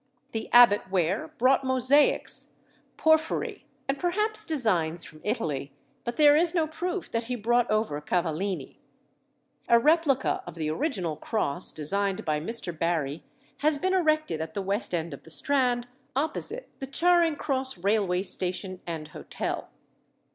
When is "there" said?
6.15-6.35